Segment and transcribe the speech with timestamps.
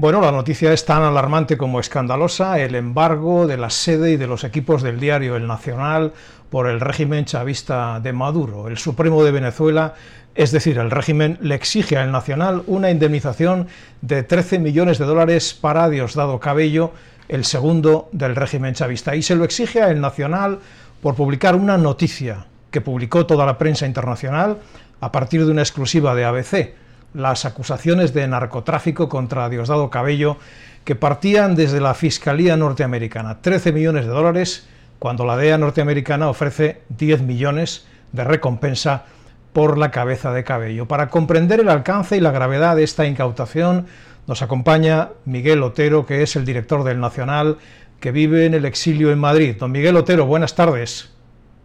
[0.00, 4.28] Bueno, la noticia es tan alarmante como escandalosa, el embargo de la sede y de
[4.28, 6.12] los equipos del diario El Nacional
[6.50, 8.68] por el régimen chavista de Maduro.
[8.68, 9.94] El Supremo de Venezuela,
[10.36, 13.66] es decir, el régimen le exige al Nacional una indemnización
[14.00, 16.92] de 13 millones de dólares para Diosdado Cabello,
[17.26, 19.16] el segundo del régimen chavista.
[19.16, 20.60] Y se lo exige al Nacional
[21.02, 24.58] por publicar una noticia que publicó toda la prensa internacional
[25.00, 26.74] a partir de una exclusiva de ABC
[27.14, 30.36] las acusaciones de narcotráfico contra Diosdado Cabello
[30.84, 33.40] que partían desde la Fiscalía norteamericana.
[33.40, 34.66] 13 millones de dólares
[34.98, 39.04] cuando la DEA norteamericana ofrece 10 millones de recompensa
[39.52, 40.86] por la cabeza de Cabello.
[40.86, 43.86] Para comprender el alcance y la gravedad de esta incautación
[44.26, 47.58] nos acompaña Miguel Otero, que es el director del Nacional,
[48.00, 49.56] que vive en el exilio en Madrid.
[49.58, 51.10] Don Miguel Otero, buenas tardes.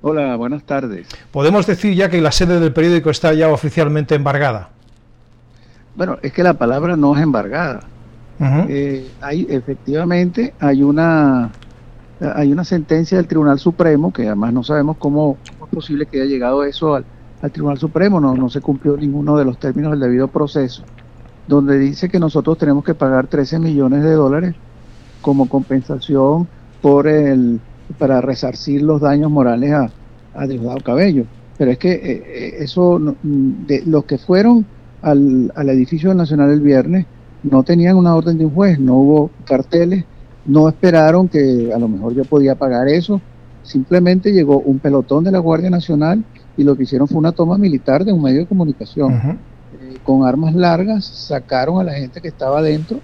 [0.01, 1.07] Hola, buenas tardes.
[1.31, 4.72] Podemos decir ya que la sede del periódico está ya oficialmente embargada.
[5.95, 7.81] Bueno, es que la palabra no es embargada.
[8.67, 11.49] Eh, hay efectivamente hay una
[12.19, 16.29] hay una sentencia del Tribunal Supremo que además no sabemos cómo, es posible que haya
[16.29, 17.05] llegado eso al,
[17.51, 20.83] Tribunal Supremo, no, no se cumplió ninguno de los términos del debido proceso,
[21.47, 24.55] donde dice que nosotros tenemos que pagar 13 millones de dólares
[25.21, 26.47] como compensación
[26.81, 27.59] por el
[27.97, 29.89] para resarcir los daños morales a,
[30.33, 31.25] a Diosdado Cabello.
[31.57, 34.65] Pero es que eh, eh, eso, de los que fueron
[35.03, 37.05] al, al edificio nacional el viernes,
[37.43, 40.05] no tenían una orden de un juez, no hubo carteles,
[40.45, 43.21] no esperaron que a lo mejor yo podía pagar eso,
[43.63, 46.23] simplemente llegó un pelotón de la Guardia Nacional
[46.57, 49.13] y lo que hicieron fue una toma militar de un medio de comunicación.
[49.13, 52.99] Eh, con armas largas sacaron a la gente que estaba adentro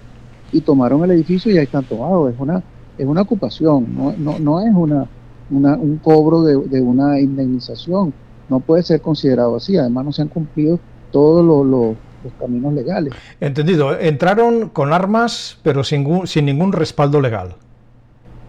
[0.52, 2.32] y tomaron el edificio y ahí están tomados.
[2.32, 2.62] Es una,
[2.96, 5.08] es una ocupación, no, no, no es una,
[5.50, 8.14] una, un cobro de, de una indemnización.
[8.48, 9.76] No puede ser considerado así.
[9.76, 11.96] Además no se han cumplido todos los,
[12.38, 13.14] caminos legales.
[13.40, 13.98] Entendido.
[13.98, 17.54] Entraron con armas, pero sin, sin ningún respaldo legal.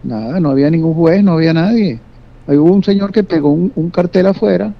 [0.04, 2.00] Nada, no había ningún juez, no había nadie.
[2.46, 4.74] Hay hubo un señor que pegó un, cartel afuera,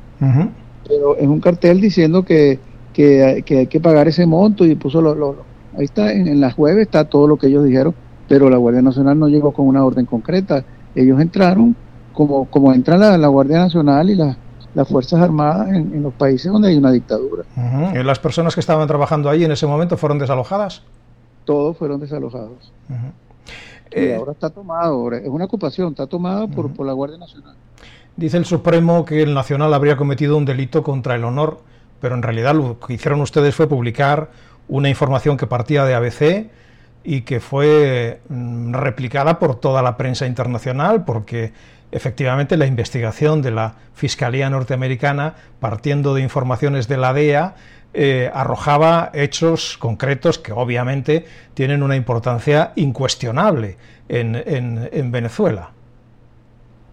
[0.87, 2.59] pero es un cartel diciendo que,
[2.93, 5.37] que, hay que pagar ese monto y puso lo,
[5.79, 7.95] ahí está, en, la jueves está todo lo que ellos dijeron,
[8.29, 10.65] pero la Guardia Nacional no llegó con una orden concreta.
[10.95, 11.77] Ellos entraron
[12.13, 14.37] como, como entra la, la Guardia Nacional y la,
[14.75, 17.45] las Fuerzas Armadas en, los países donde hay una dictadura.
[17.95, 20.83] ¿Y ¿Las personas que estaban trabajando ahí en ese momento fueron desalojadas?
[21.45, 22.73] Todos fueron desalojados.
[23.95, 27.55] Y eh, ahora está tomado, es una ocupación, está tomada por, por la Guardia Nacional.
[28.17, 31.61] Dice el Supremo que el Nacional habría cometido un delito contra el honor,
[32.01, 34.31] pero en realidad lo que hicieron ustedes fue publicar
[34.69, 36.51] una información que partía de ABC
[37.05, 41.53] y que fue mm, replicada por toda la prensa internacional, porque
[41.93, 47.55] efectivamente la investigación de la Fiscalía norteamericana, partiendo de informaciones de la DEA,
[47.95, 53.77] eh, arrojaba hechos concretos que obviamente tienen una importancia incuestionable
[54.09, 55.71] en, Venezuela.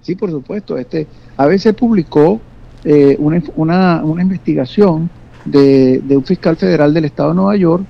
[0.02, 0.78] Sí, por supuesto.
[0.78, 2.42] Este, a veces publicó
[2.84, 5.10] eh, una, investigación
[5.46, 7.84] de, un fiscal federal del estado de Nueva York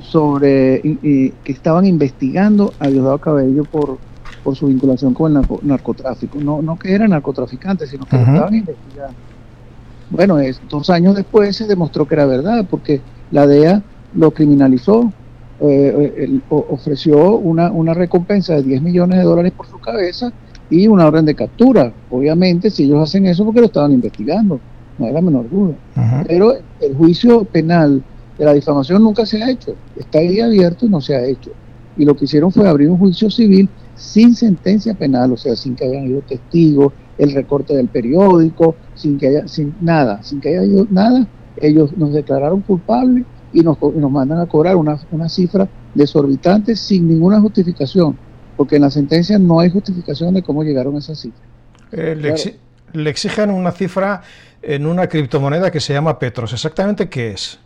[0.00, 3.98] sobre que estaban investigando a Diosdado Cabello por
[4.46, 6.38] por su vinculación con el narcotráfico.
[6.38, 9.14] No, no que era narcotraficante, sino que lo estaban investigando.
[10.08, 13.00] Bueno, es, dos años después se demostró que era verdad, porque
[13.32, 13.82] la DEA
[14.14, 15.12] lo criminalizó,
[15.58, 20.32] eh, eh, ofreció una, una recompensa de 10 millones de dólares por su cabeza
[20.70, 21.92] y una orden de captura.
[22.08, 24.60] Obviamente, si ellos hacen eso, porque lo estaban investigando,
[24.96, 25.74] no hay la menor duda.
[26.28, 28.00] Pero el juicio penal
[28.38, 31.50] de la difamación nunca se ha hecho, está ahí abierto y no se ha hecho.
[31.96, 35.74] Y lo que hicieron fue abrir un juicio civil sin sentencia penal, o sea, sin
[35.74, 40.50] que hayan ido testigos, el recorte del periódico, sin que haya, sin nada, sin que
[40.50, 41.26] haya ido nada,
[41.56, 47.08] ellos nos declararon culpables y nos, nos mandan a cobrar una, una cifra desorbitante sin
[47.08, 48.16] ninguna justificación,
[48.56, 51.40] porque en la sentencia no hay justificación de cómo llegaron a esa cifra.
[51.92, 52.14] Eh,
[52.92, 54.22] le, exigen una cifra
[54.60, 56.52] en una criptomoneda que se llama Petros.
[56.52, 57.58] ¿Exactamente qué es?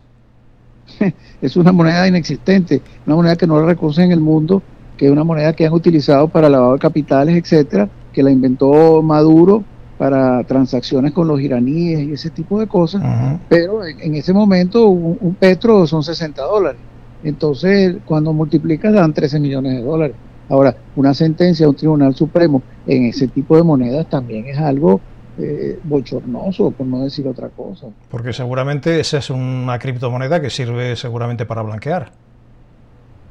[1.43, 4.63] es una moneda inexistente, una moneda que no la reconoce en el mundo
[5.01, 9.01] que es una moneda que han utilizado para lavado de capitales, etcétera, que la inventó
[9.01, 9.65] Maduro
[9.97, 13.03] para transacciones con los iraníes y ese tipo de cosas,
[13.49, 16.83] pero en, ese momento un, petro son 60 dólares.
[17.25, 20.17] Entonces, cuando multiplicas dan 13 millones de dólares.
[20.51, 25.01] Ahora, una sentencia de un tribunal supremo en ese tipo de monedas también es algo
[25.39, 27.87] eh, bochornoso, por no decir otra cosa.
[28.11, 32.13] Porque seguramente esa es una criptomoneda que sirve seguramente para blanquear.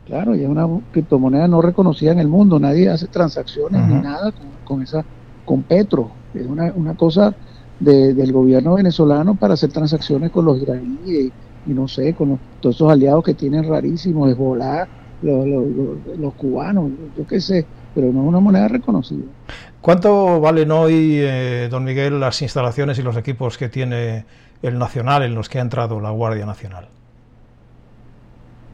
[0.10, 4.34] Claro, y es una criptomoneda no reconocida en el mundo, nadie hace transacciones ni nada
[4.64, 5.06] con, esa,
[5.46, 6.10] con Petro.
[6.34, 7.36] Es una, una cosa
[7.80, 11.32] del gobierno venezolano para hacer transacciones con los iraníes
[11.68, 14.88] y, no sé, con todos esos aliados que tienen rarísimos, Hezbollah,
[15.22, 19.26] los, los, los cubanos, yo qué sé, pero no es una moneda reconocida.
[19.80, 24.26] ¿Cuánto valen hoy, eh, don Miguel, las instalaciones y los equipos que tiene
[24.64, 26.90] el Nacional en los que ha entrado la Guardia Nacional?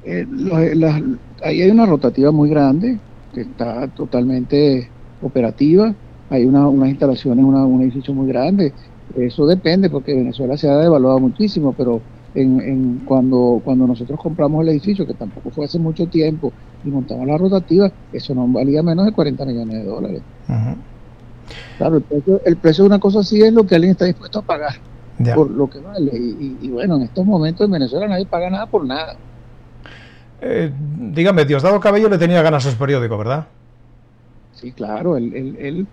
[0.06, 3.00] Eh, eh, ahí hay una rotativa muy grande
[3.34, 4.90] que está totalmente
[5.22, 5.94] operativa.
[6.30, 8.74] Hay una, unas instalaciones, un edificio muy grande.
[9.18, 12.02] Eso depende porque Venezuela se ha devaluado muchísimo, pero
[12.34, 16.52] en, cuando, cuando nosotros compramos el edificio, que tampoco fue hace mucho tiempo,
[16.84, 20.22] y montamos la rotativa, eso no valía menos de 40 millones de dólares.
[21.78, 22.02] Claro,
[22.46, 24.74] el precio, de una cosa así es lo que alguien está dispuesto a pagar
[25.34, 26.12] por lo que vale.
[26.14, 29.16] Y, bueno, en estos momentos en Venezuela nadie paga nada por nada.
[30.42, 30.72] Eh,
[31.14, 33.48] dígame, Diosdado Cabello le tenía ganas a su periódico, ¿verdad?
[34.54, 35.88] Sí, claro, él,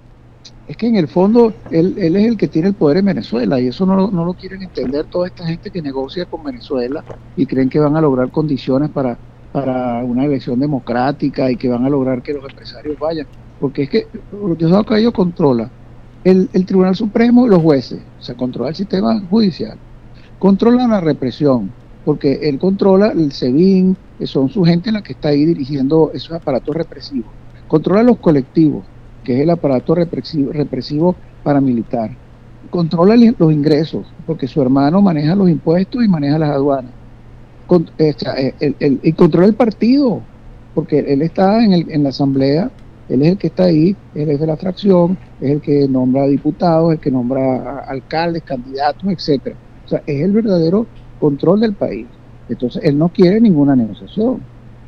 [0.69, 3.69] es que en el fondo él, es el que tiene el poder en Venezuela y
[3.69, 7.05] eso no, no lo quieren entender toda esta gente que negocia con Venezuela
[7.37, 9.17] y creen que van a lograr condiciones para,
[9.53, 13.27] para una elección democrática y que van a lograr que los empresarios vayan
[13.63, 14.09] porque es que
[14.59, 15.71] Diosdado Cabello controla
[16.25, 19.79] el, Tribunal Supremo y los jueces, o sea, controla el sistema judicial,
[20.41, 21.71] controla la represión,
[22.05, 26.31] porque él controla el SEBIN, que son su gente la que está ahí dirigiendo esos
[26.31, 27.33] aparatos represivos,
[27.67, 28.85] controla los colectivos,
[29.25, 32.17] que es el aparato represivo, represivo paramilitar,
[32.71, 36.93] controla los ingresos, porque su hermano maneja los impuestos y maneja las aduanas,
[37.99, 40.23] eh, y controla el partido,
[40.73, 42.71] porque él está en, el, en la asamblea
[43.09, 46.29] él es el que está ahí, él es de la fracción, es el que nombra
[46.29, 49.57] diputados, el que nombra alcaldes, candidatos, etcétera.
[49.85, 50.87] O sea, es el verdadero
[51.19, 52.07] control del país.
[52.53, 54.41] Entonces, él no quiere ninguna negociación,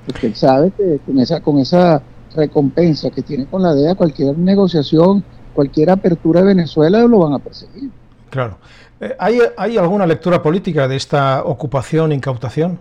[0.06, 2.02] porque él sabe que con esa, con esa
[2.34, 5.25] recompensa que tiene con la DEA, cualquier negociación,
[5.55, 7.90] cualquier apertura de Venezuela lo van a perseguir.
[8.31, 8.58] Claro.
[9.00, 12.78] Eh, ¿Hay, ¿Hay alguna lectura política de esta ocupación, incautación?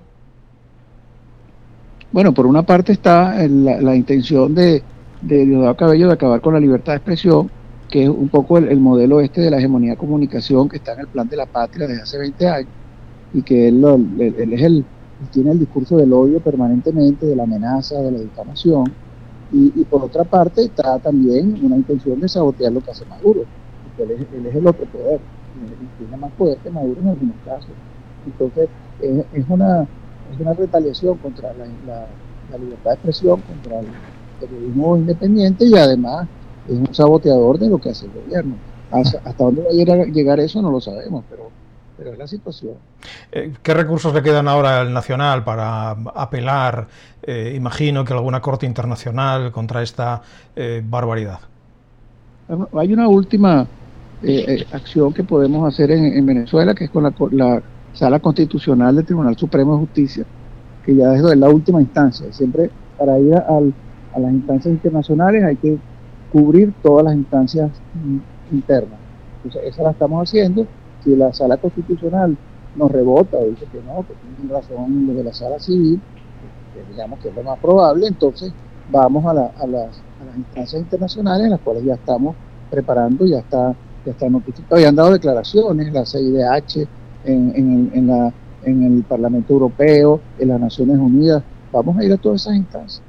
[2.12, 4.83] Bueno, por una parte está la intención de,
[5.24, 7.50] de Diosdado Cabello de acabar con la libertad de expresión,
[7.89, 11.07] que es un poco el, modelo este de la hegemonía comunicación que está en el
[11.07, 12.69] plan de la patria desde hace 20 años,
[13.33, 13.83] y que él,
[14.19, 14.85] es el,
[15.31, 18.91] tiene el discurso del odio permanentemente, de la amenaza, de la difamación,
[19.51, 23.44] y, por otra parte está también una intención de sabotear lo que hace Maduro,
[23.83, 25.19] porque él es, el otro poder,
[26.00, 27.69] tiene más poder que Maduro en algunos casos.
[28.25, 28.68] Entonces,
[29.00, 32.07] es, una, es una retaliación contra la,
[32.51, 33.88] la libertad de expresión, contra el
[34.39, 36.27] periodismo independiente y además
[36.68, 38.56] es un saboteador de lo que hace el gobierno.
[38.91, 41.43] Hasta, dónde va a llegar, eso no lo sabemos, pero,
[41.98, 42.74] pero es la situación.
[43.31, 46.88] Eh, ¿Qué recursos le quedan ahora al Nacional para apelar,
[47.22, 50.22] eh, imagino que alguna corte internacional contra esta
[50.56, 51.40] eh, barbaridad?
[52.78, 53.68] Hay una última
[54.72, 57.62] acción que podemos hacer en, Venezuela, que es con la, la
[57.94, 60.25] Sala Constitucional del Tribunal Supremo de Justicia,
[60.86, 62.32] que ya es la última instancia.
[62.32, 63.74] Siempre para ir al
[64.13, 65.77] a las instancias internacionales hay que
[66.32, 67.72] cubrir todas las instancias
[68.51, 69.00] internas.
[69.44, 70.65] Entonces, esa la estamos haciendo.
[71.03, 72.38] Si la sala constitucional
[72.75, 76.00] nos rebota o dice que no, que tiene razón los de la sala civil,
[76.74, 78.51] que digamos que es lo más probable, entonces
[78.89, 79.89] vamos a, las, a las
[80.36, 82.36] instancias internacionales en las cuales ya estamos
[82.69, 86.88] preparando, ya está, ya está notificado, ya han dado declaraciones, la CIDH,
[87.25, 88.33] en, en, en, la,
[88.63, 93.01] en el Parlamento Europeo, en las Naciones Unidas, vamos a ir a todas esas instancias.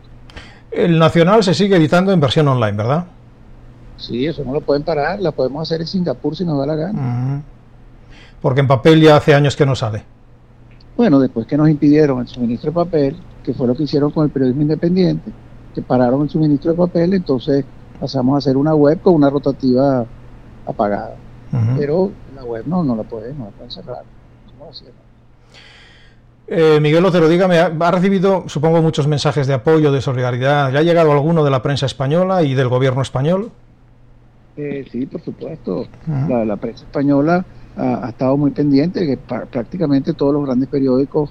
[0.70, 3.06] El Nacional se sigue editando en versión online, ¿verdad?
[3.96, 6.74] Sí, eso no lo pueden parar, la podemos hacer en Singapur si nos da la
[6.74, 7.42] gana.
[8.44, 10.02] Porque en papel ya hace años que no sale.
[10.98, 14.26] Bueno, después que nos impidieron el suministro de papel, que fue lo que hicieron con
[14.26, 15.32] el periodismo independiente,
[15.74, 17.64] que pararon el suministro de papel, entonces
[17.98, 20.04] pasamos a hacer una web con una rotativa
[20.66, 21.16] apagada.
[21.78, 24.02] Pero la web no, no la podemos, no la pueden cerrar.
[24.58, 24.70] ¿Cómo
[26.46, 30.70] eh, Miguel Otero, dígame, ha recibido, supongo, muchos mensajes de apoyo, de solidaridad.
[30.70, 33.52] ¿Le ha llegado alguno de la prensa española y del gobierno español?
[34.58, 35.86] Eh, sí, por supuesto.
[36.28, 37.42] la, prensa española
[37.76, 41.30] ha, estado muy pendiente, que prácticamente todos los grandes periódicos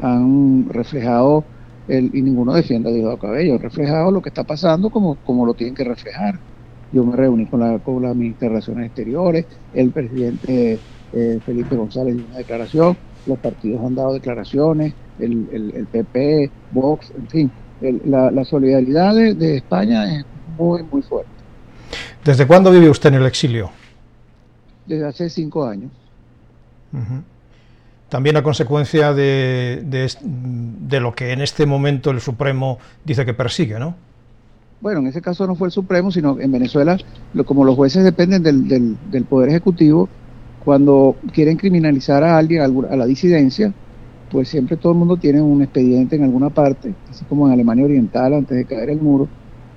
[0.00, 1.44] han reflejado,
[1.88, 5.46] el, y ninguno defiende a Diego Cabello, han reflejado lo que está pasando como, como
[5.46, 6.38] lo tienen que reflejar.
[6.92, 10.78] yo me reuní con la, con la ministra de Relaciones Exteriores, el presidente
[11.12, 12.96] eh, Felipe González dio una declaración,
[13.26, 17.50] los partidos han dado declaraciones, el, el, PP, Vox, en fin,
[18.06, 20.24] la, solidaridad de, España es
[20.58, 21.30] muy, muy fuerte.
[22.24, 23.70] ¿Desde cuándo vive usted en el exilio?
[24.90, 25.92] Desde hace cinco años.
[28.08, 33.78] También a consecuencia de, de, lo que en este momento el Supremo dice que persigue,
[33.78, 33.94] ¿no?
[34.80, 36.98] Bueno, en ese caso no fue el Supremo, sino en Venezuela,
[37.46, 40.08] como los jueces dependen del, del, del Poder Ejecutivo,
[40.64, 43.72] cuando quieren criminalizar a alguien, a la disidencia,
[44.28, 47.84] pues siempre todo el mundo tiene un expediente en alguna parte, así como en Alemania
[47.84, 49.28] Oriental antes de caer el muro,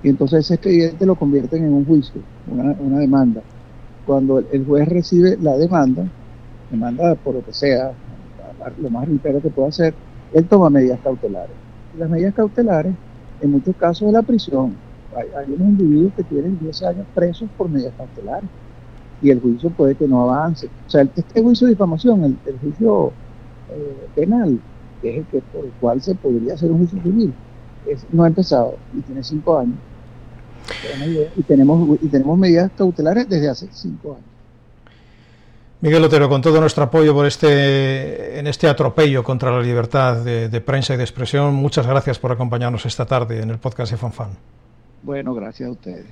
[0.02, 3.42] y entonces ese expediente lo convierten en un juicio, una, demanda.
[4.06, 6.06] Cuando el, juez recibe la demanda,
[6.70, 7.92] demanda por lo que sea,
[8.80, 9.94] lo más ligero que pueda hacer,
[10.32, 11.54] él toma medidas cautelares.
[11.94, 12.92] Y las medidas cautelares,
[13.40, 14.74] en muchos casos de la prisión,
[15.16, 18.48] hay, unos individuos que tienen 10 años presos por medidas cautelares
[19.22, 20.68] y el juicio puede que no avance.
[20.86, 23.12] O sea, este juicio de difamación, el, juicio
[23.70, 24.58] eh, penal,
[25.00, 27.32] que es el que, por el cual se podría hacer un juicio civil,
[28.12, 29.78] no ha empezado y tiene cinco años.
[31.36, 34.26] Y tenemos, y tenemos medidas cautelares desde hace cinco años.
[35.80, 40.48] Miguel Otero, con todo nuestro apoyo por este, en este atropello contra la libertad de,
[40.48, 43.98] de, prensa y de expresión, muchas gracias por acompañarnos esta tarde en el podcast de
[43.98, 44.30] FanFan.
[45.02, 46.06] Bueno, gracias a ustedes.